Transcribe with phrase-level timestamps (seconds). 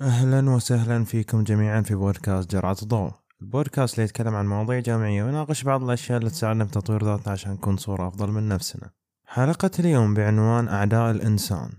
[0.00, 3.10] أهلا وسهلا فيكم جميعا في بودكاست جرعة ضوء
[3.42, 7.76] البودكاست اللي يتكلم عن مواضيع جامعية ويناقش بعض الأشياء اللي تساعدنا بتطوير ذاتنا عشان نكون
[7.76, 8.90] صورة أفضل من نفسنا.
[9.26, 11.70] حلقة اليوم بعنوان أعداء الإنسان.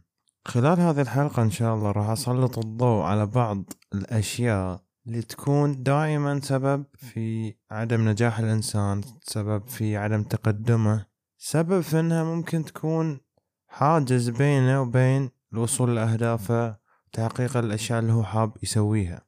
[0.46, 3.64] خلال هذه الحلقة إن شاء الله راح أسلط الضوء على بعض
[3.94, 11.06] الأشياء اللي تكون دائما سبب في عدم نجاح الإنسان سبب في عدم تقدمه
[11.38, 13.20] سبب في أنها ممكن تكون
[13.68, 16.81] حاجز بينه وبين الوصول لأهدافه
[17.14, 19.22] تحقيق الأشياء اللي هو حاب يسويها.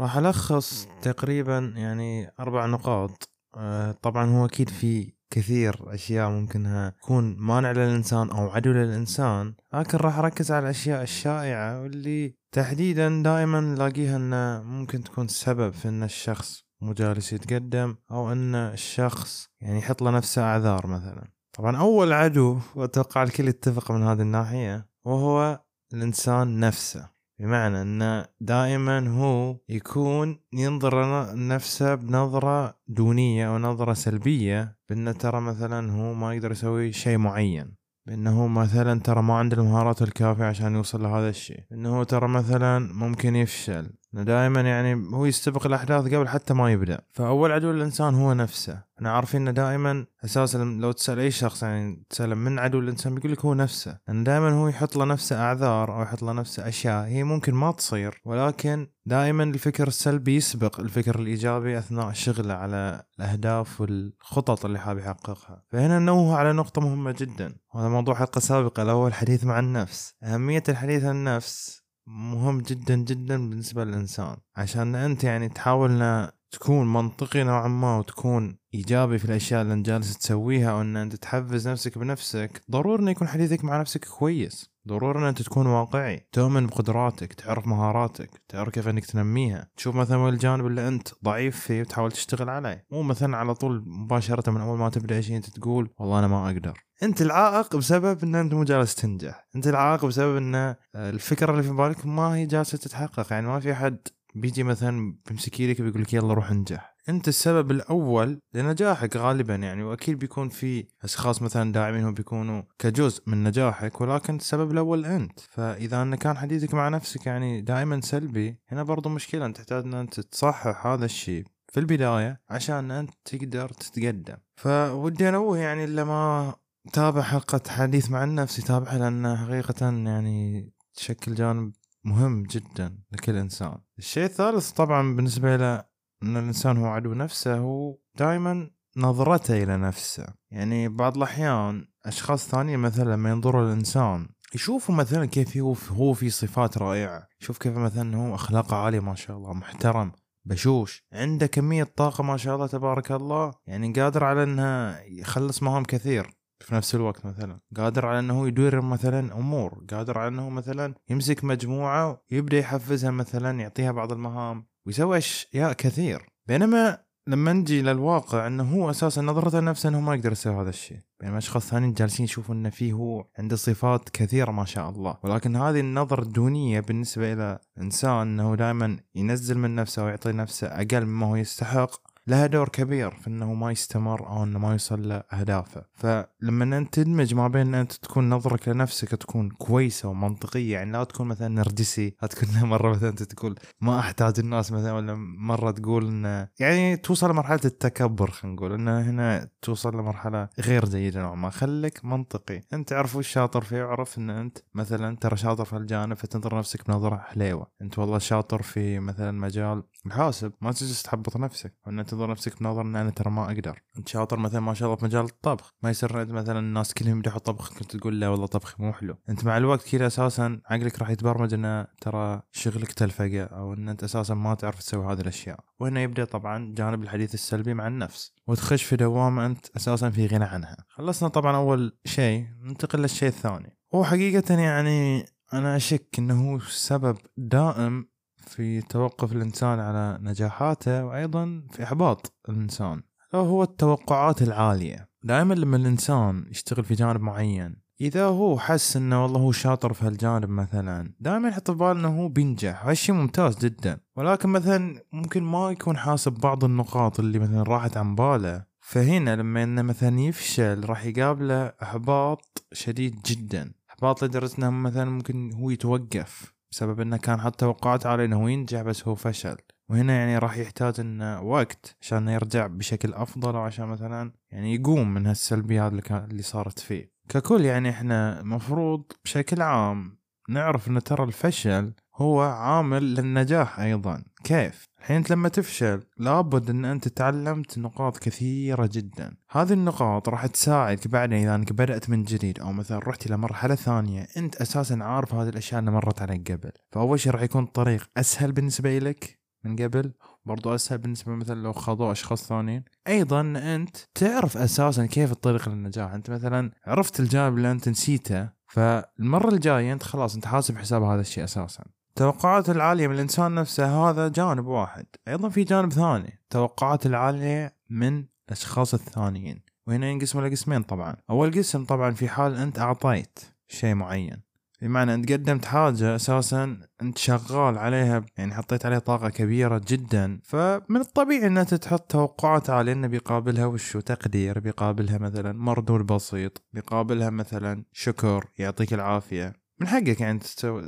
[0.00, 3.30] راح ألخص تقريبا يعني أربع نقاط.
[3.56, 9.98] آه، طبعا هو أكيد في كثير أشياء ممكنها تكون مانع للإنسان أو عدو للإنسان لكن
[9.98, 16.02] راح أركز على الأشياء الشائعة واللي تحديدا دائما نلاقيها أنه ممكن تكون سبب في أن
[16.02, 21.28] الشخص مو جالس يتقدم أو أن الشخص يعني يحط لنفسه أعذار مثلا.
[21.52, 25.60] طبعا أول عدو وأتوقع الكل يتفق من هذه الناحية وهو
[25.94, 27.10] الإنسان نفسه.
[27.40, 35.92] بمعنى أنه دائما هو يكون ينظر نفسه بنظرة دونية أو نظرة سلبية بأنه ترى مثلا
[35.92, 37.76] هو ما يقدر يسوي شيء معين.
[38.06, 41.60] بأنه مثلا ترى ما عنده المهارات الكافية عشان يوصل لهذا الشيء.
[41.72, 43.92] انه ترى مثلا ممكن يفشل.
[44.12, 47.00] دائما يعني هو يستبق الأحداث قبل حتى ما يبدأ.
[47.10, 48.82] فأول عدو الإنسان هو نفسه.
[48.96, 53.32] إحنا عارفين إنه دائما أساسا لو تسأل أي شخص يعني تسأله من عدو الإنسان بيقول
[53.32, 53.98] لك هو نفسه.
[54.08, 57.72] لأن دائما هو يحط له نفسه أعذار أو يحط له نفسه أشياء هي ممكن ما
[57.72, 58.20] تصير.
[58.24, 65.62] ولكن دائما الفكر السلبي يسبق الفكر الإيجابي أثناء شغله على الأهداف والخطط اللي حاب يحققها.
[65.68, 67.54] فهنا ننوه على نقطة مهمة جدا.
[67.74, 70.14] وهذا موضوع حلقة سابقة الأول الحديث مع النفس.
[70.22, 74.36] أهمية الحديث عن النفس مهم جدا جدا بالنسبة للإنسان.
[74.56, 80.18] عشان أنت يعني تحاول تكون منطقي نوعا ما وتكون إيجابي في الأشياء اللي أنت جالس
[80.18, 84.70] تسويها أو ان أنت تحفز نفسك بنفسك ضروري إنه يكون حديثك مع نفسك كويس.
[84.90, 89.70] ضروري ان أنت تكون واقعي تؤمن بقدراتك تعرف مهاراتك تعرف كيف إنك تنميها.
[89.76, 92.86] تشوف مثلا وين الجانب اللي أنت ضعيف فيه وتحاول تشتغل عليه.
[92.92, 96.46] مو مثلا على طول مباشرة من أول ما تبدأ شيء أنت تقول والله أنا ما
[96.46, 96.78] أقدر.
[97.02, 99.46] أنت العائق بسبب إن أنت مو جالس تنجح.
[99.56, 103.32] أنت العائق بسبب إن الفكرة اللي في بالك ما هي جالسة تتحقق.
[103.32, 103.98] يعني ما في أحد
[104.34, 106.96] بيجي مثلا بيمسك إيدك ويقول لك يلا روح انجح.
[107.08, 113.44] انت السبب الأول لنجاحك غالبا يعني وأكيد بيكون في أشخاص مثلا داعمين بيكونوا كجزء من
[113.44, 115.40] نجاحك ولكن السبب الأول أنت.
[115.40, 119.94] فإذا أن كان حديثك مع نفسك يعني دائما سلبي هنا برضو مشكلة أنت تحتاج أن
[119.94, 124.36] أنت تصحح هذا الشيء في البداية عشان أنت تقدر تتقدم.
[124.56, 126.54] فودي أنوه يعني اللي ما
[126.92, 131.72] تابع حلقة حديث مع النفس يتابعها لأن حقيقة يعني تشكل جانب
[132.04, 133.78] مهم جدا لكل إنسان.
[133.98, 135.84] الشيء الثالث طبعا بالنسبة له
[136.22, 140.26] أن الإنسان هو عدو نفسه هو دائما نظرته إلى نفسه.
[140.50, 146.30] يعني بعض الأحيان أشخاص ثانية مثلا لما ينظروا للإنسان يشوفوا مثلا كيف هو هو في
[146.30, 147.26] صفات رائعة.
[147.40, 150.12] يشوف كيف مثلا هو أخلاقه عالية ما شاء الله محترم
[150.44, 155.84] بشوش عنده كمية طاقة ما شاء الله تبارك الله يعني قادر على انها يخلص مهام
[155.84, 156.39] كثير.
[156.60, 157.58] في نفس الوقت مثلا.
[157.76, 159.84] قادر على إنه يدير مثلا أمور.
[159.90, 164.66] قادر على إنه مثلا يمسك مجموعة ويبدأ يحفزها مثلا يعطيها بعض المهام.
[164.86, 166.26] ويسوي أشياء كثير.
[166.46, 170.98] بينما لما نجي للواقع إنه هو أساسا نظرته لنفسه إنه ما يقدر يسوي هذا الشيء.
[171.20, 175.16] بينما أشخاص ثانيين جالسين يشوفون إنه فيه هو عنده صفات كثيرة ما شاء الله.
[175.22, 181.04] ولكن هذه النظرة الدونية بالنسبة إلى إنسان إنه دائما ينزل من نفسه ويعطي نفسه أقل
[181.06, 182.09] مما هو يستحق.
[182.30, 185.84] لها دور كبير في إنه ما يستمر أو إنه ما يوصل لأهدافه.
[185.94, 191.26] فلما انت تدمج ما بين أنت تكون نظرك لنفسك تكون كويسة ومنطقية يعني لا تكون
[191.26, 196.06] مثلا نرجسي لا تكون مرة مثلا أنت تقول ما أحتاج الناس مثلا ولا مرة تقول
[196.06, 201.50] انه يعني توصل لمرحلة التكبر خلينا نقول إنه هنا توصل لمرحلة غير جيدة نوعا ما.
[201.50, 202.60] خليك منطقي.
[202.72, 206.88] أنت تعرف وش شاطر فيه وعرف إن أنت مثلا ترى شاطر في الجانب فتنظر نفسك
[206.88, 207.66] بنظرة حليوة.
[207.82, 212.82] أنت والله شاطر في مثلا مجال الحاسب ما تجلس تحبط نفسك وإن تنظر نفسك بنظر
[212.82, 213.82] إن أنا ترى ما أقدر.
[213.98, 215.74] انت شاطر مثلا ما شاء الله في مجال الطبخ.
[215.82, 219.16] ما يصير انت مثلا الناس كلهم يمدحوا طبخ كنت تقول لا والله طبخي مو حلو.
[219.28, 224.04] أنت مع الوقت كذا أساسا عقلك راح يتبرمج انه ترى شغلك تلفقه أو إن أنت
[224.04, 225.60] أساسا ما تعرف تسوي هذه الأشياء.
[225.80, 228.34] وهنا يبدأ طبعا جانب الحديث السلبي مع النفس.
[228.46, 230.76] وتخش في دوامة أنت أساسا في غنى عنها.
[230.88, 233.76] خلصنا طبعا أول شيء ننتقل للشيء الثاني.
[233.94, 238.10] هو حقيقه يعني أنا أشك إنه سبب دائم
[238.50, 243.02] في توقف الإنسان على نجاحاته وأيضا في إحباط الإنسان.
[243.34, 245.08] هو التوقعات العالية.
[245.24, 250.06] دائما لما الإنسان يشتغل في جانب معين إذا هو حس إنه والله هو شاطر في
[250.06, 252.86] هالجانب مثلا دائما يحط في باله إنه هو بينجح.
[252.86, 254.00] هالشيء ممتاز جدا.
[254.16, 258.64] ولكن مثلا ممكن ما يكون حاسب بعض النقاط اللي مثلا راحت عن باله.
[258.80, 263.72] فهنا لما إنه مثلا يفشل راح يقابله إحباط شديد جدا.
[263.90, 266.59] إحباط لدرجة إنه مثلا ممكن هو يتوقف.
[266.70, 269.56] بسبب إنه كان حط توقعات عليه إنه ينجح بس هو فشل.
[269.88, 275.26] وهنا يعني راح يحتاج إنه وقت عشان يرجع بشكل أفضل وعشان مثلا يعني يقوم من
[275.26, 277.12] هالسلبيات اللي اللي صارت فيه.
[277.28, 280.18] ككل يعني إحنا مفروض بشكل عام
[280.48, 284.22] نعرف إن ترى الفشل هو عامل للنجاح أيضا.
[284.44, 289.36] كيف؟ الحين انت لما تفشل لابد أن أنت تعلمت نقاط كثيرة جدا.
[289.50, 293.74] هذه النقاط راح تساعدك بعدين إذا أنك بدأت من جديد أو مثلا رحت إلى مرحلة
[293.74, 294.26] ثانية.
[294.36, 296.70] أنت أساسا عارف هذه الأشياء اللي مرت عليك قبل.
[296.92, 300.12] فأول شيء راح يكون الطريق أسهل بالنسبة لك من قبل
[300.44, 302.84] برضو أسهل بالنسبة مثلا لو خاضوه أشخاص ثانيين.
[303.08, 306.12] أيضا أنت تعرف أساسا كيف الطريق للنجاح.
[306.12, 311.20] أنت مثلا عرفت الجانب اللي أنت نسيته فالمرة الجاية أنت خلاص أنت حاسب حساب هذا
[311.20, 311.84] الشيء أساسا.
[312.10, 315.06] التوقعات العالية من الإنسان نفسه هذا جانب واحد.
[315.28, 319.62] أيضا في جانب ثاني التوقعات العالية من الأشخاص الثانيين.
[319.86, 321.16] وهنا ينقسم إلى قسمين طبعا.
[321.30, 324.42] أول قسم طبعا في حال أنت أعطيت شيء معين.
[324.82, 330.40] بمعنى أنت قدمت حاجة أساسا أنت شغال عليها يعني حطيت عليها طاقة كبيرة جدا.
[330.44, 332.92] فمن الطبيعي ان انت تحط توقعات عالية.
[332.92, 339.59] إنه بيقابلها وشو؟ تقدير بيقابلها مثلا مردود بسيط بيقابلها مثلا شكر يعطيك العافية.
[339.80, 340.38] من حقك يعني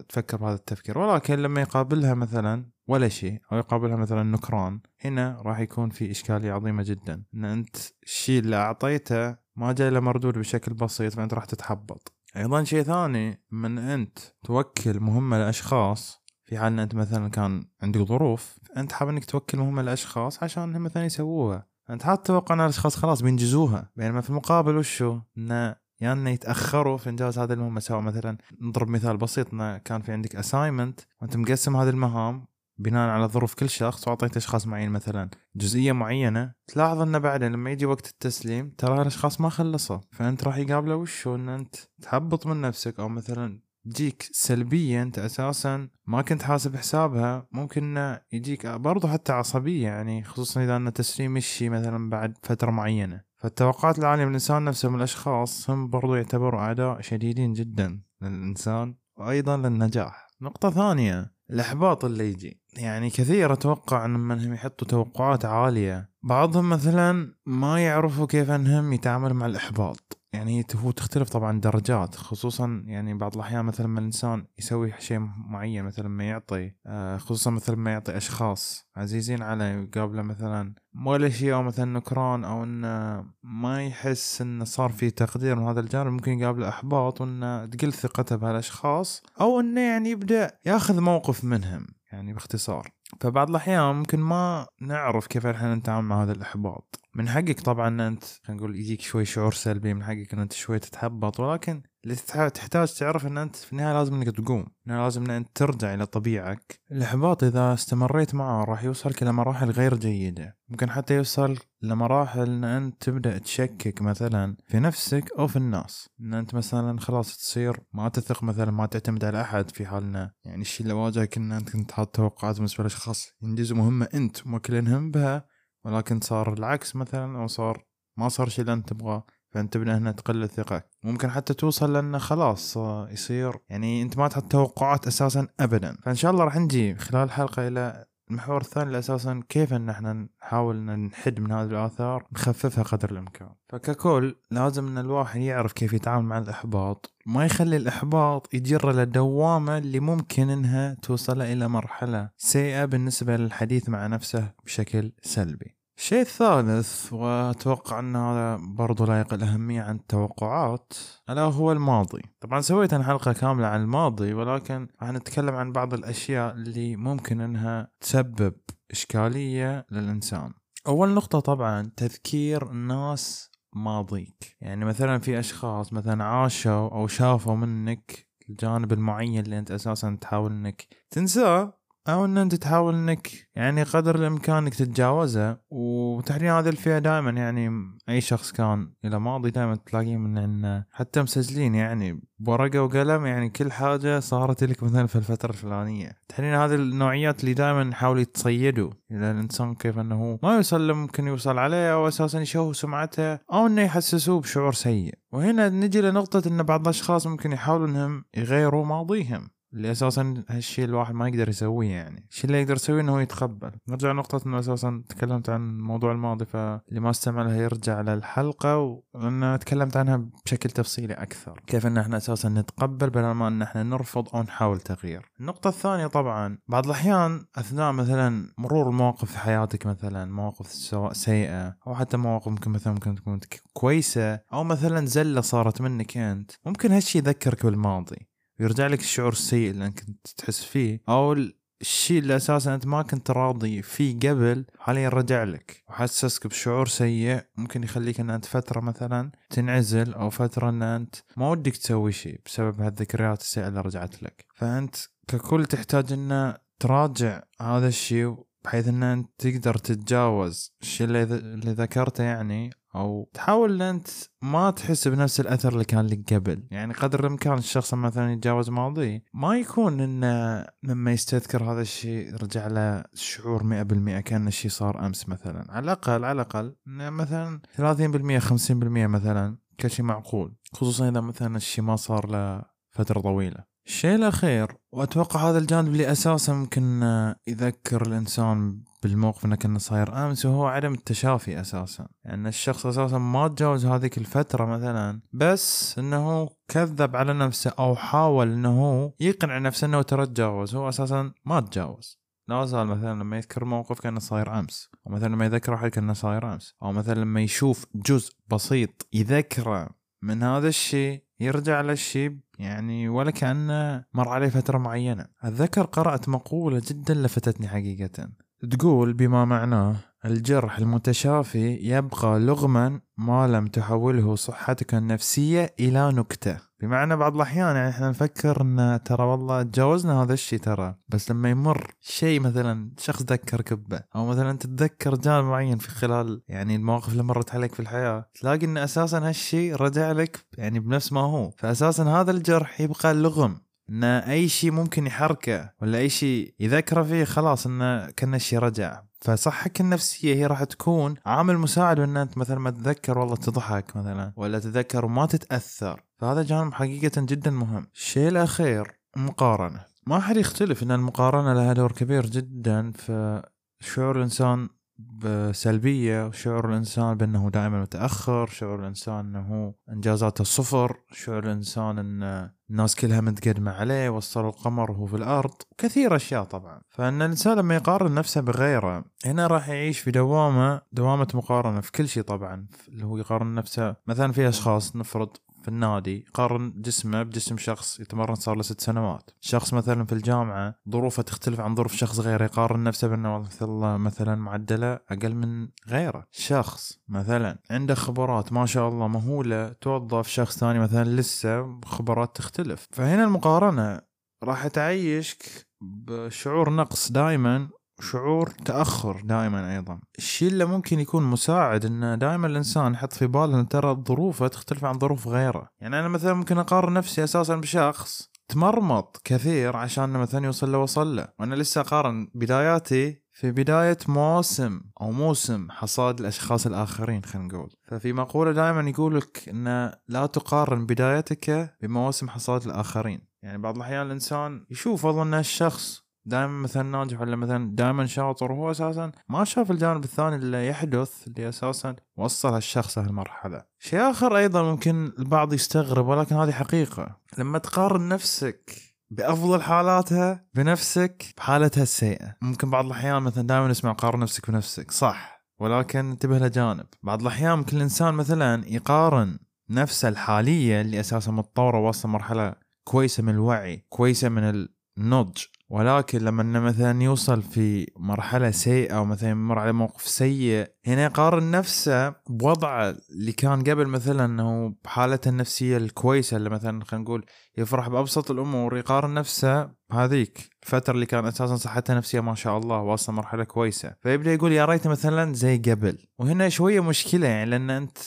[0.09, 0.99] تفكر بهذا التفكير.
[0.99, 6.53] ولكن لما يقابلها مثلا ولا شيء أو يقابلها مثلا نكران هنا راح يكون في إشكالية
[6.53, 7.25] عظيمة جدا.
[7.35, 12.13] إن أنت الشيء اللي أعطيته ما جاي له مردود بشكل بسيط فأنت راح تتحبط.
[12.37, 18.59] أيضا شيء ثاني من أنت توكل مهمه لأشخاص في حال أنت مثلا كان عندك ظروف
[18.77, 21.67] أنت حاب إنك توكل مهمه لأشخاص عشان هم مثلا يسووها.
[21.91, 23.91] أنت حاط توقع ان الأشخاص خلاص بينجزوها.
[23.97, 28.39] بينما في المقابل وشو؟ انه يا يعني انه يتأخروا في إنجاز هذه المهمة سواء مثلا
[28.61, 32.47] نضرب مثال بسيط إنه كان في عندك اساينمنت وأنت مقسم هذه المهام
[32.79, 35.31] بناء على ظروف كل شخص وأعطيت أشخاص معين مثلا.
[35.57, 39.99] جزئية معينة تلاحظ إنه بعدين لما يجي وقت التسليم ترى الأشخاص ما خلصوا.
[40.13, 45.89] فأنت راح يقابله وشو؟ إن أنت تهبط من نفسك أو مثلا تجيك سلبية أنت أساسا
[46.07, 47.47] ما كنت حاسب حسابها.
[47.53, 53.32] ممكن يجيك برضو حتى عصبية يعني خصوصا إذا إن تسليم الشيء مثلا بعد فترة معينة.
[53.43, 59.57] فالتوقعات العالية من الإنسان نفسه من الأشخاص هم برضو يعتبروا أعداء شديدين جدا للإنسان وأيضا
[59.57, 60.29] للنجاح.
[60.41, 62.63] نقطة ثانية الإحباط اللي يجي.
[62.77, 66.11] يعني كثير أتوقع إن منهم يحطوا توقعات عالية.
[66.23, 70.22] بعضهم مثلا ما يعرفوا كيف إنهم يتعاملوا مع الإحباط.
[70.33, 75.19] يعني هو تختلف طبعا درجات خصوصا يعني بعض الأحيان مثلا لما الإنسان يسوي شيء
[75.49, 80.75] معين مثلا ما يعطي آه، خصوصا مثلا ما يعطي أشخاص عزيزين عليه يقابله مثلا
[81.07, 85.81] ولا شيء أو مثلا نكران أو إنه ما يحس إنه صار في تقدير من هذا
[85.81, 91.87] الجانب ممكن يقابله أحباط وإنه تقل ثقته بهالأشخاص أو إنه يعني يبدأ ياخذ موقف منهم
[92.13, 92.93] يعني باختصار.
[93.21, 97.01] فبعض الأحيان ممكن ما نعرف كيف إحنا نتعامل مع هذا الإحباط.
[97.15, 100.79] من حقك طبعا أنت خلينا نقول يجيك شوي شعور سلبي من حقك أن أنت شوي
[100.79, 102.17] تتحبط ولكن اللي
[102.51, 106.81] تحتاج تعرف أن أنت في النهاية لازم أنك تقوم لازم أن أنت ترجع إلى طبيعك.
[106.93, 110.57] الإحباط إذا استمريت معه راح يوصلك إلى مراحل غير جيدة.
[110.69, 116.09] ممكن حتى يوصل لمراحل أن أنت تبدأ تشكك مثلا في نفسك أو في الناس.
[116.21, 120.33] أن أنت مثلا خلاص تصير ما تثق مثلا ما تعتمد على أحد في حالنا.
[120.45, 125.11] يعني الشيء اللي واجهك أن أنت كنت حاط توقعات بالنسبة لأشخاص ينجزوا مهمة أنت موكلينهم
[125.11, 125.47] بها
[125.85, 127.85] ولكن صار العكس مثلا أو صار
[128.17, 129.27] ما صار شيء اللي أنت تبغاه.
[129.53, 132.77] فأنت تبدا هنا تقل الثقه ممكن حتى توصل لأنه خلاص
[133.11, 133.53] يصير.
[133.71, 135.97] يعني أنت ما تحط توقعات أساسا ابدا.
[136.03, 140.13] فإن شاء الله راح نجي خلال الحلقة إلى المحور الثاني اللي أساسا كيف أن إحنا
[140.43, 143.49] نحاول نحد من هذه الآثار نخففها قدر الإمكان.
[143.69, 147.15] فككل لازم أن الواحد يعرف كيف يتعامل مع الإحباط.
[147.27, 154.07] ما يخلي الإحباط يجر للدوامه اللي ممكن إنها توصل إلى مرحلة سيئة بالنسبة للحديث مع
[154.07, 155.82] نفسه بشكل سلبي.
[156.03, 160.93] الشيء الثالث وأتوقع أن هذا برضو لا يقل أهمية عن التوقعات
[161.31, 162.23] ألا هو الماضي.
[162.41, 167.41] طبعا سويت أنا حلقة كاملة عن الماضي ولكن راح نتكلم عن بعض الأشياء اللي ممكن
[167.41, 168.55] أنها تسبب
[168.91, 170.53] إشكالية للإنسان.
[170.87, 174.57] أول نقطة طبعا تذكير الناس ماضيك.
[174.61, 180.53] يعني مثلا في أشخاص مثلا عاشوا أو شافوا منك الجانب المعين اللي أنت أساسا تحاول
[180.53, 185.59] إنك تنساه أو إن أنت تحاول إنك يعني قدر الإمكان إنك تتجاوزه.
[185.71, 187.71] وتحديدا هذه الفئة دائما يعني
[188.09, 193.49] أي شخص كان إلى ماضي دائما تلاقيه من إن حتى مسجلين يعني بورقه وقلم يعني
[193.49, 196.13] كل حاجة صارت لك مثلا في الفترة الفلانية.
[196.29, 198.91] تحديدا هذه النوعيات اللي دائما يحاولوا يتصيدوا.
[199.11, 203.83] إلى الإنسان كيف إنه ما يوصل ممكن يوصل عليه أو أساسا يشوه سمعته أو إنه
[203.83, 205.15] يحسسوه بشعور سيء.
[205.33, 209.51] وهنا نجي لنقطة إن بعض الأشخاص ممكن يحاولوا إنهم يغيروا ماضيهم.
[209.75, 212.27] اللي أساسا هالشيء الواحد ما يقدر يسويه يعني.
[212.31, 217.01] الشيء اللي يقدر يسويه إنه يتقبل نرجع لنقطة إنه أساسا تكلمت عن الموضوع الماضي فاللي
[217.01, 221.61] ما استمع لها يرجع للحلقة وأنا تكلمت عنها بشكل تفصيلي أكثر.
[221.67, 225.31] كيف إن إحنا أساسا نتقبل بدل ما إن إحنا نرفض أو نحاول تغيير.
[225.41, 231.77] النقطة الثانية طبعا بعض الأحيان أثناء مثلا مرور المواقف في حياتك مثلا مواقف سواء سيئة
[231.87, 233.41] أو حتى مواقف ممكن مثلا ممكن تكون
[233.73, 238.32] كويسة أو مثلا زلة صارت منك أنت ممكن هالشي يذكرك بالماضي.
[238.61, 241.37] ويرجع لك الشعور السيء اللي أنت كنت تحس فيه أو
[241.81, 247.41] الشيء اللي أساسا أنت ما كنت راضي فيه قبل حاليا رجع لك وحسسك بشعور سيء
[247.57, 252.41] ممكن يخليك إن أنت فترة مثلا تنعزل أو فترة إن أنت ما ودك تسوي شيء
[252.47, 254.45] بسبب هالذكريات السيئة اللي رجعت لك.
[254.55, 254.97] فأنت
[255.29, 262.71] ككل تحتاج ان تراجع هذا الشيء بحيث إن أنت تقدر تتجاوز الشيء اللي, ذكرته يعني
[262.95, 264.09] أو تحاول أنت
[264.43, 266.67] ما تحس بنفس الأثر اللي كان لك قبل.
[266.71, 269.25] يعني قدر الإمكان الشخص مثلا يتجاوز ماضيه.
[269.35, 275.29] ما يكون إنه لما يستذكر هذا الشيء رجع له شعور 100% كأن الشيء صار أمس
[275.29, 275.65] مثلا.
[275.69, 278.73] على الاقل على الأقل مثلا 30% 50%
[279.07, 280.57] مثلا كشيء معقول.
[280.73, 283.72] خصوصا إذا مثلا الشيء ما صار له فترة طويلة.
[283.87, 287.03] الشيء الأخير وأتوقع هذا الجانب اللي أساسا ممكن
[287.47, 292.09] يذكر الإنسان بالموقف إنه كان صاير آمس وهو عدم التشافي أساسا.
[292.25, 298.53] يعني الشخص أساسا ما تجاوز هذيك الفترة مثلا بس إنه كذب على نفسه أو حاول
[298.53, 302.23] إنه يقنع نفسه إنه ترى تجاوز هو أساسا ما تجاوز.
[302.49, 306.13] لا زال مثلا لما يذكر موقف كانه صاير آمس أو مثلا لما يذكر واحد كانه
[306.13, 313.09] صاير آمس أو مثلا لما يشوف جزء بسيط يذكره من هذا الشيء يرجع للشيء يعني
[313.09, 315.27] ولا كأنه مر عليه فترة معينة.
[315.43, 318.29] أتذكر قرأت مقولة جدا لفتتني حقيقة.
[318.71, 326.59] تقول بما معناه الجرح المتشافي يبقى لغما ما لم تحوله صحتك النفسية إلى نكتة.
[326.81, 331.51] بمعنى بعض الأحيان يعني إحنا نفكر إن ترى والله تجاوزنا هذا الشيء ترى بس لما
[331.51, 337.13] يمر شيء مثلا شخص ذكرك به أو مثلا تتذكر جانب معين في خلال يعني المواقف
[337.13, 341.51] اللي مرت عليك في الحياة تلاقي إن أساسا هالشيء رجع لك يعني بنفس ما هو.
[341.51, 343.57] فأساسا هذا الجرح يبقى لغم.
[343.93, 349.03] إن أي شيء ممكن يحركه ولا أي شيء يذكره فيه خلاص انه كأن الشيء رجع.
[349.21, 354.33] فصحك النفسية هي راح تكون عامل مساعد ان أنت مثلا ما تتذكر والله تضحك مثلا
[354.37, 356.03] ولا تتذكر وما تتأثر.
[356.19, 357.87] فهذا جانب حقيقة جدا مهم.
[357.95, 359.85] الشيء الأخير مقارنة.
[360.07, 363.43] ما حد يختلف إن المقارنة لها دور كبير جدا في
[363.81, 364.69] شعور الإنسان
[364.99, 372.95] بسلبية شعور الإنسان بأنه دائما متأخر شعور الإنسان أنه إنجازاته صفر شعور الإنسان أن الناس
[372.95, 376.81] كلها متقدمة عليه وصل القمر وهو في الأرض كثير أشياء طبعا.
[376.91, 382.09] فأن الإنسان لما يقارن نفسه بغيره هنا راح يعيش في دوامة دوامة مقارنة في كل
[382.09, 382.67] شيء طبعا.
[382.89, 385.29] اللي هو يقارن نفسه مثلا في أشخاص نفرض
[385.63, 389.31] في النادي قارن جسمه بجسم شخص يتمرن صار له ست سنوات.
[389.41, 394.35] شخص مثلا في الجامعة ظروفه تختلف عن ظروف شخص غيره يقارن نفسه بأنه مثلا مثلا
[394.35, 396.27] معدله أقل من غيره.
[396.31, 402.89] شخص مثلا عنده خبرات ما شاء الله مهولة توظف شخص ثاني مثلا لسه خبرات تختلف.
[402.93, 404.01] فهنا المقارنة
[404.45, 407.69] راح تعيشك بشعور نقص دائما
[408.03, 410.01] شعور تأخر دائما أيضا.
[410.19, 414.85] الشيء اللي ممكن يكون مساعد انه دائما الإنسان يحط في باله إن ترى ظروفه تختلف
[414.85, 415.69] عن ظروف غيره.
[415.81, 421.17] يعني أنا مثلا ممكن أقارن نفسي أساسا بشخص تمرمط كثير عشان مثلا يوصل له وصل
[421.17, 427.71] له وأنا لسه أقارن بداياتي في بداية مواسم أو موسم حصاد الأشخاص الآخرين خلينا نقول.
[427.89, 433.27] ففي مقولة دائما يقول لك أن لا تقارن بدايتك بمواسم حصاد الآخرين.
[433.43, 438.53] يعني بعض الأحيان الإنسان يشوف والله أن الشخص دائما مثلا ناجح ولا مثلا دائما شاطر
[438.53, 443.65] وهو أساسا ما شاف الجانب الثاني اللي يحدث اللي أساسا وصل هالشخص هالمرحله.
[443.79, 447.17] شيء آخر أيضا ممكن البعض يستغرب ولكن هذه حقيقة.
[447.39, 448.71] لما تقارن نفسك
[449.11, 455.43] بأفضل حالاتها بنفسك بحالتها السيئه ممكن بعض الأحيان مثلا دائما نسمع قارن نفسك بنفسك صح.
[455.59, 456.87] ولكن انتبه لجانب.
[457.03, 459.39] بعض الأحيان ممكن الانسان مثلا يقارن
[459.71, 464.67] نفسه الحالية اللي أساسا متطورة وصل مرحلة كويسة من الوعي كويسة من
[464.99, 465.43] النضج.
[465.73, 471.05] ولكن لما إنه مثلا يوصل في مرحلة سيئة أو مثلا يمر على موقف سيء هنا
[471.05, 477.25] يقارن نفسه بوضعه اللي كان قبل مثلا إنه بحالته النفسية الكويسة اللي مثلا خلينا نقول
[477.59, 482.81] يفرح بأبسط الأمور يقارن نفسه بهذيك الفترة اللي كان أساسا صحته النفسية ما شاء الله
[482.81, 483.95] واصلة مرحلة كويسة.
[484.03, 485.99] فيبدأ يقول يا ريت مثلا زي قبل.
[486.19, 487.99] وهنا شوية مشكلة يعني لأن أنت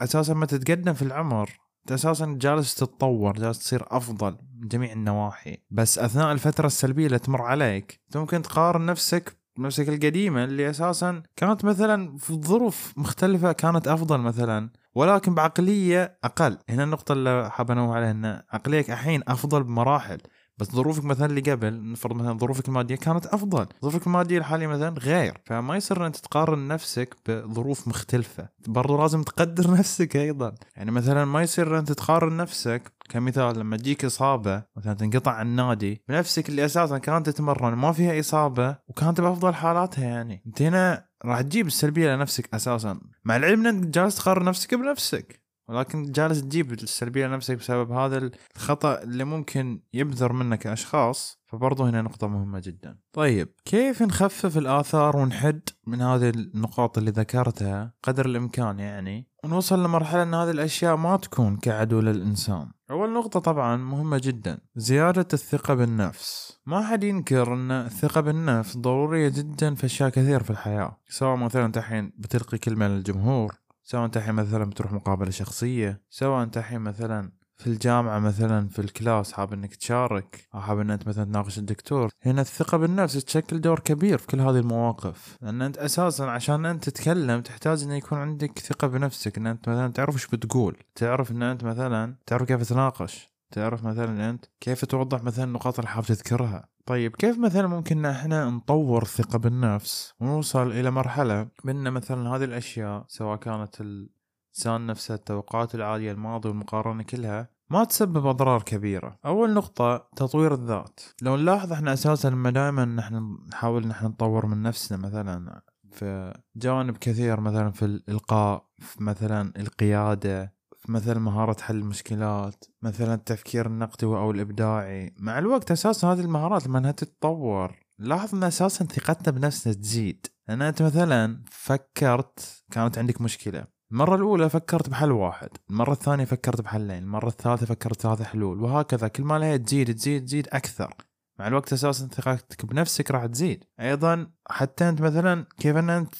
[0.00, 4.36] أساسا ما تتقدم في العمر أنت أساسا جالس تتطور جالس تصير أفضل.
[4.60, 5.56] من جميع النواحي.
[5.70, 11.22] بس أثناء الفترة السلبية اللي تمر عليك أنت ممكن تقارن نفسك بنفسك القديمة اللي أساسا
[11.36, 16.58] كانت مثلا في ظروف مختلفة كانت أفضل مثلا ولكن بعقلية أقل.
[16.68, 20.18] هنا النقطة اللي حاب أنوه عليها إن عقليتك الحين أفضل بمراحل.
[20.58, 23.66] بس ظروفك مثلا اللي قبل نفرض مثلا ظروفك المادية كانت أفضل.
[23.82, 28.48] ظروفك المادية الحالية مثلا غير فما يصير أنت تقارن نفسك بظروف مختلفة.
[28.66, 30.54] برضو لازم تقدر نفسك أيضا.
[30.76, 36.02] يعني مثلا ما يصير أنت تقارن نفسك كمثال لما تجيك إصابة مثلا تنقطع عن النادي
[36.08, 40.42] بنفسك اللي أساسا كانت تتمرن ما فيها إصابة وكانت بأفضل حالاتها يعني.
[40.46, 43.00] أنت هنا راح تجيب السلبية لنفسك أساسا.
[43.24, 45.45] مع العلم انك جالس تقارن نفسك بنفسك.
[45.68, 52.02] ولكن جالس تجيب السلبية لنفسك بسبب هذا الخطأ اللي ممكن يبذر منك أشخاص فبرضه هنا
[52.02, 52.98] نقطة مهمة جدا.
[53.12, 60.22] طيب كيف نخفف الآثار ونحد من هذه النقاط اللي ذكرتها قدر الإمكان يعني ونوصل لمرحلة
[60.22, 62.70] أن هذه الأشياء ما تكون كعدو للإنسان.
[62.90, 66.58] أول نقطة طبعا مهمة جدا زيادة الثقة بالنفس.
[66.66, 70.96] ما حد ينكر أن الثقة بالنفس ضرورية جدا في أشياء كثير في الحياة.
[71.08, 76.42] سواء مثلا أنت الحين بتلقي كلمة للجمهور سواء انت الحين مثلا بتروح مقابلة شخصية سواء
[76.42, 81.08] انت الحين مثلا في الجامعة مثلا في الكلاس حاب إنك تشارك أو حاب إن أنت
[81.08, 82.10] مثلا تناقش الدكتور.
[82.22, 85.36] هنا الثقة بالنفس تشكل دور كبير في كل هذه المواقف.
[85.42, 89.92] لأن أنت أساسا عشان أنت تتكلم تحتاج إن يكون عندك ثقة بنفسك إن أنت مثلا
[89.92, 90.76] تعرف إيش بتقول.
[90.94, 95.90] تعرف إن أنت مثلا تعرف كيف تناقش تعرف مثلا أنت كيف توضح مثلا النقاط اللي
[95.90, 96.68] حاب تذكرها.
[96.86, 103.04] طيب كيف مثلا ممكن إحنا نطور الثقة بالنفس ونوصل إلى مرحلة بان مثلا هذه الأشياء
[103.08, 109.18] سواء كانت الإنسان نفسه التوقعات العالية الماضي والمقارنة كلها ما تسبب أضرار كبيرة.
[109.26, 111.00] أول نقطة تطوير الذات.
[111.22, 115.62] لو نلاحظ إحنا أساسا لما دائما نحن نحاول نحن نطور من نفسنا مثلا
[115.92, 120.55] في جوانب كثير مثلا في الإلقاء في مثلا القيادة
[120.88, 126.78] مثلا مهارة حل المشكلات مثلا التفكير النقدي أو الإبداعي مع الوقت أساسا هذه المهارات لما
[126.78, 133.76] أنها تتطور لاحظ أن أساسا ثقتنا بنفسنا تزيد لأن أنت مثلا فكرت كانت عندك مشكلة
[133.92, 139.08] المرة الأولى فكرت بحل واحد، المرة الثانية فكرت بحلين، المرة الثالثة فكرت ثلاثة حلول، وهكذا
[139.08, 140.94] كل ما لها تزيد تزيد تزيد أكثر.
[141.38, 143.64] مع الوقت أساسا ثقتك بنفسك راح تزيد.
[143.80, 146.14] أيضا حتى أنت مثلا كيف أن أنت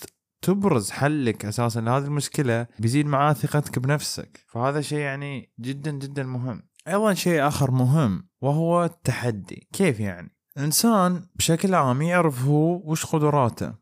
[0.47, 4.45] تبرز حلك أساسا لهذه المشكلة بيزيد معاه ثقتك بنفسك.
[4.49, 6.62] فهذا شيء يعني جدا جدا مهم.
[6.88, 9.69] أيضا شيء آخر مهم وهو التحدي.
[9.73, 13.73] كيف يعني؟ الإنسان بشكل عام يعرف هو وش قدراته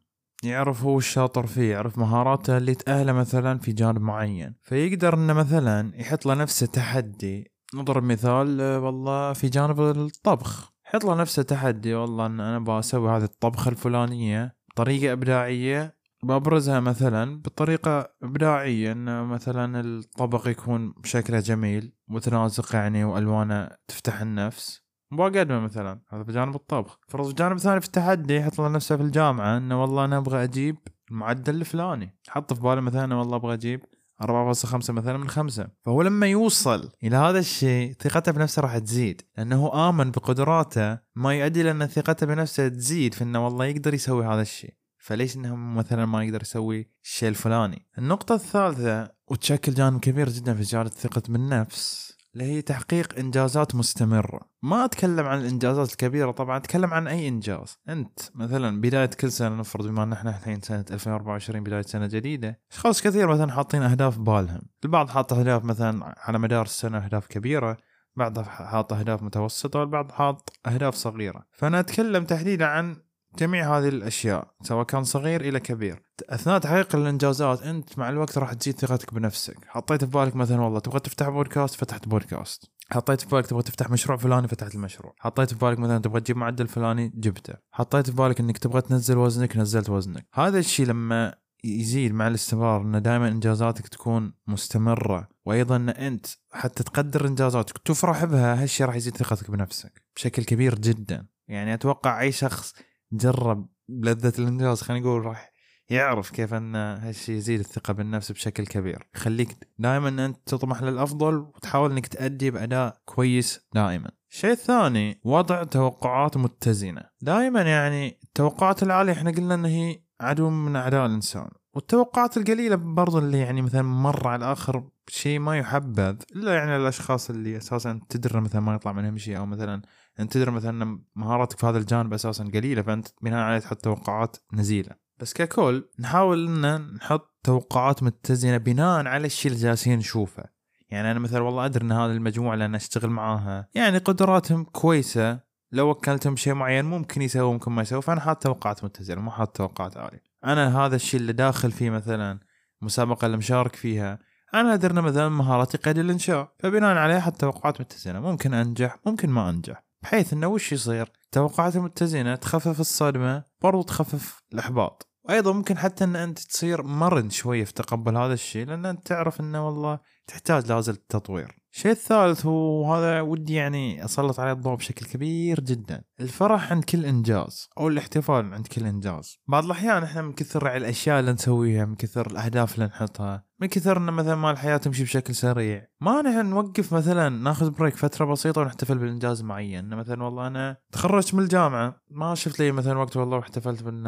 [0.44, 4.54] يعرف هو وش شاطر فيه يعرف مهاراته اللي تأهله مثلا في جانب معين.
[4.62, 7.52] فيقدر إنه مثلا يحط لنفسه تحدي.
[7.74, 10.72] نضرب مثال والله في جانب الطبخ.
[10.86, 18.08] يحط لنفسه تحدي والله إن أنا بسوي هذه الطبخة الفلانية بطريقة إبداعية بأبرزها مثلا بطريقة
[18.22, 24.84] إبداعية إن مثلا الطبق يكون شكله جميل متناسق يعني وألوانه تفتح النفس.
[25.12, 26.98] وبقدمه مثلا هذا بجانب الطبخ.
[27.08, 30.76] فرض الجانب الثاني في التحدي يحط له نفسه في الجامعة إنه والله أنا أبغى أجيب
[31.10, 32.18] المعدل الفلاني.
[32.28, 33.80] حط في باله مثلا والله أبغى أجيب
[34.22, 35.68] 4.5 مثلا من خمسة.
[35.82, 41.62] فهو لما يوصل إلى هذا الشيء ثقته بنفسه راح تزيد لأنه آمن بقدراته ما يؤدي
[41.62, 44.74] لأن ثقته بنفسه تزيد في أنه والله يقدر يسوي هذا الشيء.
[45.04, 50.62] فليش انه مثلا ما يقدر يسوي الشيء الفلاني؟ النقطة الثالثة وتشكل جانب كبير جدا في
[50.62, 54.40] زيادة الثقة بالنفس اللي هي تحقيق إنجازات مستمرة.
[54.62, 57.78] ما أتكلم عن الإنجازات الكبيرة طبعا أتكلم عن أي إنجاز.
[57.88, 62.60] أنت مثلا بداية كل سنة نفرض بما إن إحنا الحين سنة 2024 بداية سنة جديدة
[62.72, 64.62] أشخاص كثير مثلا حاطين أهداف ببالهم.
[64.84, 67.76] البعض حاط أهداف مثلا على مدار السنة أهداف كبيرة
[68.16, 71.46] بعض حاط أهداف متوسطة والبعض حاط أهداف صغيرة.
[71.52, 73.03] فأنا أتكلم تحديدا عن
[73.38, 76.02] جميع هذه الأشياء سواء كان صغير إلى كبير.
[76.28, 79.56] أثناء تحقيق الإنجازات أنت مع الوقت راح تزيد ثقتك بنفسك.
[79.66, 82.70] حطيت في بالك مثلا والله تبغى تفتح بودكاست فتحت بودكاست.
[82.92, 85.14] حطيت في بالك تبغى تفتح مشروع فلاني فتحت المشروع.
[85.18, 87.54] حطيت في بالك مثلا تبغى تجيب معدل فلاني جبته.
[87.72, 90.26] حطيت في بالك إنك تبغى تنزل وزنك نزلت وزنك.
[90.34, 95.28] هذا الشيء لما يزيد مع الاستمرار إن دائما إنجازاتك تكون مستمرة.
[95.44, 100.74] وأيضا إن أنت حتى تقدر إنجازاتك تفرح بها هالشيء راح يزيد ثقتك بنفسك بشكل كبير
[100.74, 101.26] جدا.
[101.48, 102.74] يعني أتوقع أي شخص
[103.16, 104.82] جرب لذة الانجاز.
[104.82, 105.52] خلينا نقول راح
[105.90, 109.06] يعرف كيف أن هالشيء يزيد الثقة بالنفس بشكل كبير.
[109.14, 114.10] يخليك دائما أنت تطمح للأفضل وتحاول أنك تأدي بأداء كويس دائما.
[114.30, 117.02] الشيء الثاني وضع توقعات متزنة.
[117.20, 121.48] دائما يعني التوقعات العالية إحنا قلنا إن هي عدو من أعداء الإنسان.
[121.74, 127.30] والتوقعات القليلة برضو اللي يعني مثلا مرة على الآخر شيء ما يحبذ إلا يعني الأشخاص
[127.30, 129.82] اللي أساسا تدري مثلا ما يطلع منهم شيء أو مثلا
[130.20, 134.90] انت تدري مثلا مهاراتك في هذا الجانب أساسا قليلة فأنت بناء عليه تحط توقعات نزيلة.
[135.20, 140.44] بس ككل نحاول إن نحط توقعات متزنة بناء على الشيء اللي جالسين نشوفه.
[140.90, 143.68] يعني أنا مثلا والله أدري إن هذه المجموعة اللي أنا أشتغل معاها.
[143.74, 145.40] يعني قدراتهم كويسة.
[145.72, 149.56] لو وكلتهم شيء معين ممكن يسوي ممكن ما يسوي فأنا حاط توقعات متزنة مو حاط
[149.56, 150.22] توقعات عالية.
[150.44, 152.38] أنا هذا الشيء اللي داخل فيه مثلا
[152.82, 154.18] مسابقة اللي مشارك فيها
[154.54, 158.20] أنا أدري مثلا مهاراتي قيد الانشاء فبناء عليه حط توقعات متزنة.
[158.20, 159.84] ممكن أنجح ممكن ما أنجح.
[160.04, 165.08] بحيث إنه وش يصير؟ توقعات متزنه تخفف الصدمة برضو تخفف الإحباط.
[165.24, 169.40] وأيضا ممكن حتى إن أنت تصير مرن شوية في تقبل هذا الشيء لأن أنت تعرف
[169.40, 171.64] إنه والله تحتاج لازل التطوير.
[171.74, 176.02] الشيء الثالث وهذا ودي يعني أسلط عليه الضوء بشكل كبير جدا.
[176.20, 179.38] الفرح عند كل إنجاز أو الاحتفال عند كل إنجاز.
[179.48, 183.96] بعض الأحيان إحنا من كثر الأشياء اللي نسويها من كثر الأهداف اللي نحطها من كثر
[183.96, 185.86] إن مثلا ما الحياة تمشي بشكل سريع.
[186.00, 189.88] ما نحن نوقف مثلا ناخذ بريك فترة بسيطة ونحتفل بالانجاز معين.
[189.88, 191.96] مثلا والله أنا تخرجت من الجامعة.
[192.10, 194.06] ما شفت لي مثلا وقت والله واحتفلت بأن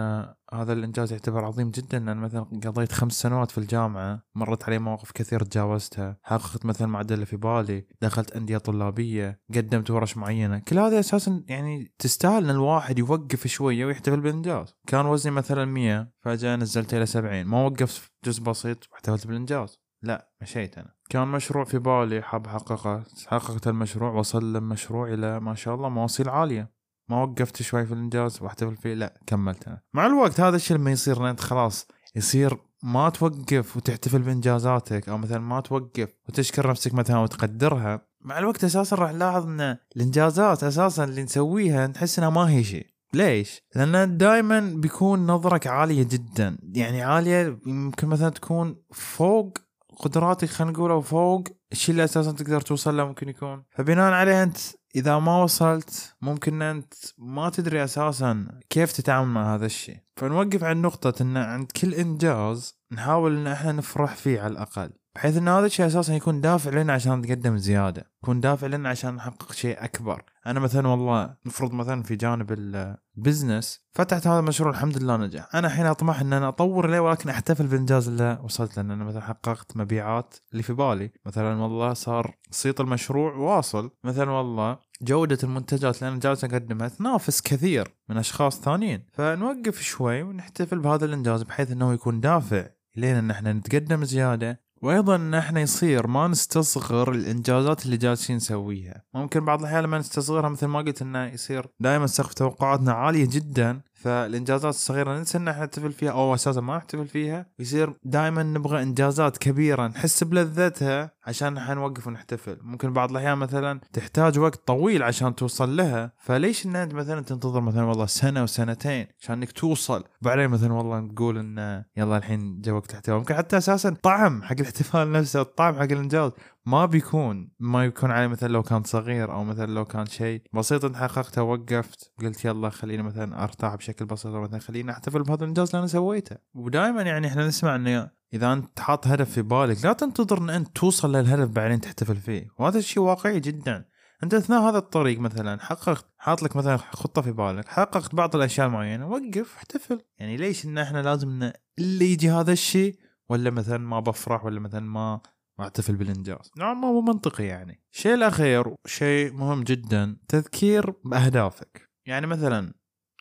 [0.52, 2.12] هذا الإنجاز يعتبر عظيم جدا.
[2.12, 6.05] ان مثلا قضيت خمس سنوات في الجامعة مرت علي مواقف كثير تجاوزتها.
[6.22, 10.58] حققت مثلا معدل في بالي دخلت أندية طلابية قدمت ورش معينة.
[10.58, 14.74] كل هذه أساسا يعني تستاهل إن الواحد يوقف شوية ويحتفل بالإنجاز.
[14.86, 19.78] كان وزني مثلا 100 فجأة نزلت إلى 70 ما وقفت جزء بسيط واحتفلت بالإنجاز.
[20.02, 20.94] لا مشيت أنا.
[21.10, 23.04] كان مشروع في بالي حاب أحققه.
[23.26, 26.76] حققت المشروع وصل المشروع إلى ما شاء الله مواصيل عالية.
[27.08, 29.80] ما وقفت شوي في الإنجاز واحتفل فيه لا كملت أنا.
[29.94, 35.38] مع الوقت هذا الشيء لما يصير إنت خلاص يصير ما توقف وتحتفل بإنجازاتك أو مثلا
[35.38, 41.22] ما توقف وتشكر نفسك مثلا وتقدرها مع الوقت أساسا راح نلاحظ إن الإنجازات أساسا اللي
[41.22, 47.59] نسويها نحس إنها ما هي شيء ليش؟ لأن دائما بيكون نظرك عالية جدا يعني عالية
[47.66, 49.59] يمكن مثلا تكون فوق
[49.96, 54.42] قدراتك خلينا نقول أو فوق الشيء اللي أساسا تقدر توصل له ممكن يكون فبناء عليه
[54.42, 54.57] أنت
[54.96, 59.98] إذا ما وصلت ممكن أنت ما تدري أساسا كيف تتعامل مع هذا الشيء.
[60.16, 64.90] فنوقف عند نقطة إن عند كل إنجاز نحاول إن إحنا نفرح فيه على الأقل.
[65.16, 69.14] بحيث ان هذا الشيء أساسا يكون دافع لنا عشان نتقدم زيادة يكون دافع لنا عشان
[69.14, 70.22] نحقق شيء أكبر.
[70.46, 75.48] أنا مثلا والله نفرض مثلا في جانب البزنس فتحت هذا المشروع الحمد لله نجح.
[75.55, 78.83] أنا الحين أطمح إن أنا أطور له ولكن أحتفل بالانجاز اللي وصلت له.
[78.83, 81.11] أنا مثلا حققت مبيعات اللي في بالي.
[81.26, 83.90] مثلا والله صار صيت المشروع واصل.
[84.05, 89.07] مثلا والله جودة المنتجات اللي أنا جالس أقدمها تنافس كثير من أشخاص ثانيين.
[89.12, 95.38] فنوقف شوي ونحتفل بهذا الإنجاز بحيث أنه يكون دافع لين إن إحنا نتقدم زيادة وأيضا
[95.38, 99.02] إحنا يصير ما نستصغر الإنجازات اللي جالسين نسويها.
[99.14, 103.80] ممكن بعض الأحيان لما نستصغرها مثل ما قلت إنه يصير دائما سقف توقعاتنا عالية جدا
[103.96, 108.82] فالإنجازات الصغيرة ننسى إن إحنا نحتفل فيها أو أساسا ما نحتفل فيها يصير دائما نبغى
[108.82, 112.59] إنجازات كبيرة نحس بلذتها عشان نحن نوقف ونحتفل.
[112.62, 117.61] ممكن بعض الأحيان مثلا تحتاج وقت طويل عشان توصل لها فليش إن أنت مثلا تنتظر
[117.61, 122.72] مثلا والله سنة وسنتين عشان إنك توصل؟ بعدين مثلا والله تقول إن يلا الحين جا
[122.72, 123.14] وقت الاحتفال.
[123.18, 126.30] ممكن حتى أساسا طعم حق الاحتفال نفسه الطعم حق الإنجاز.
[126.66, 130.85] ما بيكون ما يكون عليه مثلا لو كان صغير أو مثلا لو كان شيء بسيط.
[130.85, 135.42] انت حققته وقفت قلت يلا خليني مثلا أرتاح بشكل بسيط أو مثلا خليني أحتفل بهذا
[135.42, 136.37] الإنجاز اللي أنا سويته.
[136.55, 140.68] ودائما يعني إحنا نسمع إنه إذا أنت حاط هدف في بالك لا تنتظر إن أنت
[140.76, 142.48] توصل للهدف بعدين تحتفل فيه.
[142.59, 143.85] وهذا الشيء واقعي جدا.
[144.22, 148.66] أنت أثناء هذا الطريق مثلا حققت حاط لك مثلا خطة في بالك حققت بعض الأشياء
[148.66, 150.00] المعينة وقف احتفل.
[150.18, 152.98] يعني ليش إن إحنا لازم اللي يجي هذا الشيء
[153.29, 155.20] ولا مثلا ما بفرح ولا مثلا ما
[155.58, 156.50] واحتفل بالانجاز.
[156.58, 157.82] نوعا ما مو منطقي يعني.
[157.92, 161.90] الشيء الأخير شيء مهم جدا تذكير بأهدافك.
[162.06, 162.74] يعني مثلا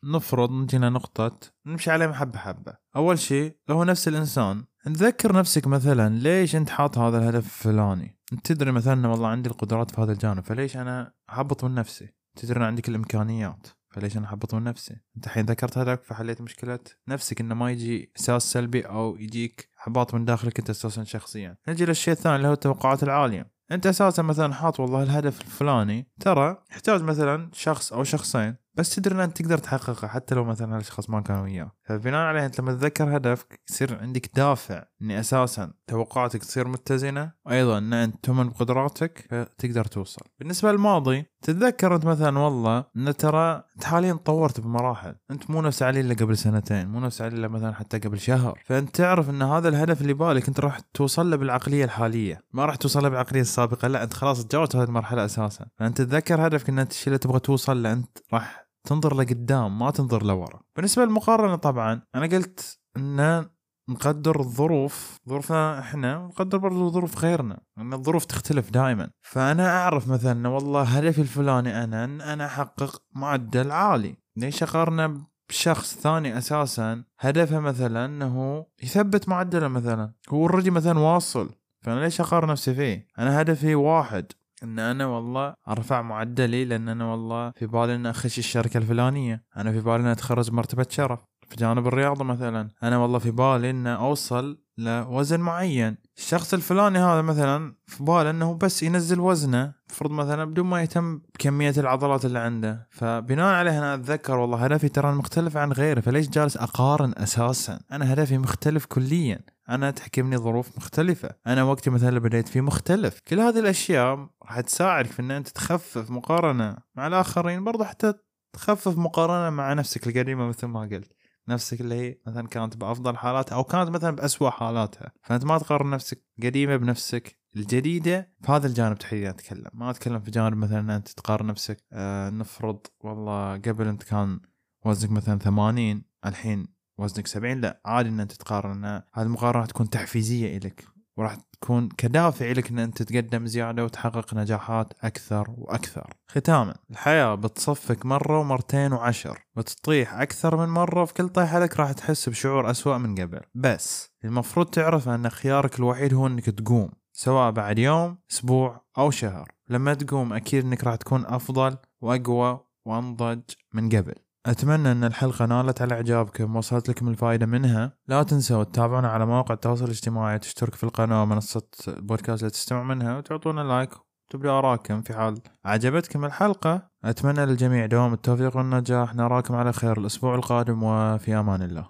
[0.03, 2.77] نفرض نجينا نقطة نمشي عليها حبة حبة.
[2.95, 8.45] أول شيء لو نفس الإنسان تذكر نفسك مثلا ليش أنت حاط هذا الهدف الفلاني؟ أنت
[8.45, 12.63] تدري مثلا والله عندي القدرات في هذا الجانب فليش أنا أحبط من نفسي؟ تدري أن
[12.63, 17.55] عندك الإمكانيات فليش أنا احبط من نفسي؟ أنت الحين ذكرت هذاك فحليت مشكلة نفسك إنه
[17.55, 21.57] ما يجي إحساس سلبي أو يجيك احباط من داخلك انت أساسا شخصيا.
[21.67, 23.51] نجي للشيء الثاني اللي هو التوقعات العالية.
[23.71, 29.15] انت أساسا مثلا حاط والله الهدف الفلاني ترى يحتاج مثلا شخص أو شخصين بس تدري
[29.15, 32.73] إن أنت تقدر تحققه حتى لو مثلا هالاشخاص ما كانوا وياك فبناء عليه أنت لما
[32.73, 39.25] تتذكر هدفك يصير عندك دافع اني أساسا توقعاتك تصير متزنة وأيضا إن أنت تؤمن بقدراتك
[39.29, 40.21] فتقدر توصل.
[40.39, 45.15] بالنسبة للماضي تتذكر أنت مثلا والله إن ترى أنت حاليا تطورت بمراحل.
[45.31, 48.61] أنت مو نفس علي اللي قبل سنتين مو نفس علي اللي مثلا حتى قبل شهر.
[48.65, 52.41] فأنت تعرف إن هذا الهدف اللي بالك أنت راح توصل له بالعقلية الحالية.
[52.53, 55.65] ما راح توصل له بالعقلية السابقة لا أنت خلاص تجاوزت هذه المرحلة أساسا.
[55.79, 59.91] فأنت تتذكر هدفك إن أنت الشيء اللي تبغى توصل له أنت راح تنظر لقدام ما
[59.91, 60.59] تنظر لورا.
[60.75, 63.45] بالنسبة للمقارنة طبعا أنا قلت أن
[63.89, 69.09] نقدر الظروف ظروفنا إحنا ونقدر برضو ظروف غيرنا ان الظروف تختلف دائما.
[69.21, 74.17] فأنا أعرف مثلا والله هدفي الفلاني أنا إن أنا أحقق معدل عالي.
[74.37, 80.13] ليش أقارنه بشخص ثاني أساسا؟ هدفه مثلا إنه يثبت معدله مثلا.
[80.29, 81.49] هو اوريدي مثلا واصل.
[81.85, 84.25] فأنا ليش أقارن نفسي فيه؟ أنا هدفي واحد.
[84.63, 89.43] إن أنا والله أرفع معدلي لأن أنا والله في بالي إن أخش الشركة الفلانية.
[89.57, 91.19] أنا في بالي إن أتخرج مرتبة شرف.
[91.49, 92.69] في جانب الرياضة مثلا.
[92.83, 95.97] أنا والله في بالي إن أوصل لوزن معين.
[96.17, 101.17] الشخص الفلاني هذا مثلا في باله إنه بس ينزل وزنه فرض مثلا بدون ما يهتم
[101.17, 102.87] بكمية العضلات اللي عنده.
[102.91, 108.13] فبناء عليه أنا أتذكر والله هدفي ترى مختلف عن غيره فليش جالس أقارن أساسا؟ أنا
[108.13, 109.39] هدفي مختلف كليا.
[109.69, 111.29] أنا تحكمني ظروف مختلفة.
[111.47, 113.19] أنا وقتي مثلا اللي بديت فيه مختلف.
[113.27, 118.13] كل هذه الأشياء راح تساعدك في إن أنت تخفف مقارنة مع الآخرين برضه حتى
[118.53, 121.13] تخفف مقارنة مع نفسك القديمة مثل ما قلت.
[121.47, 125.11] نفسك اللي هي مثلا كانت بأفضل حالاتها أو كانت مثلا باسوء حالاتها.
[125.23, 129.69] فأنت ما تقارن نفسك قديمة بنفسك الجديدة في هذا الجانب تحديدا أتكلم.
[129.73, 134.39] ما أتكلم في جانب مثلا أنت تقارن نفسك آه نفرض والله قبل أنت كان
[134.85, 138.85] وزنك مثلا 80 الحين وزنك 70 لا عادي إن أنت تقارن.
[138.85, 140.85] هذه المقارنة تكون تحفيزية لك
[141.17, 146.13] وراح تكون كدافع لك إن أنت تتقدم زيادة وتحقق نجاحات أكثر وأكثر.
[146.27, 151.91] ختاما الحياة بتصفك مرة ومرتين وعشر بتطيح أكثر من مرة في كل طيحة لك راح
[151.91, 153.41] تحس بشعور أسوأ من قبل.
[153.55, 159.51] بس المفروض تعرف أن خيارك الوحيد هو إنك تقوم سواء بعد يوم أسبوع أو شهر.
[159.69, 163.41] لما تقوم أكيد إنك راح تكون أفضل وأقوى وأنضج
[163.73, 164.15] من قبل.
[164.45, 167.97] أتمنى أن الحلقة نالت على إعجابكم وصلت لكم الفائدة منها.
[168.07, 173.17] لا تنسوا تتابعونا على مواقع التواصل الاجتماعي تشترك في القناة ومنصة البودكاست اللي تستمع منها
[173.17, 173.89] وتعطونا لايك
[174.27, 176.89] وتبدوا آراءكم في حال عجبتكم الحلقة.
[177.03, 179.15] أتمنى للجميع دوام التوفيق والنجاح.
[179.15, 181.83] نراكم على خير الأسبوع القادم وفي أمان الله.